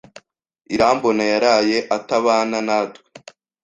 [0.73, 3.01] Irambona yaraye atabana natwe.